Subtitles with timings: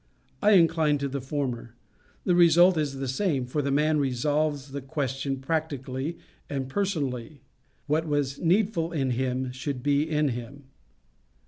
[0.41, 1.75] I incline to the former.
[2.23, 6.17] The result is the same, for the man resolves the question practically
[6.49, 7.41] and personally:
[7.85, 10.63] what was needful in him should be in him.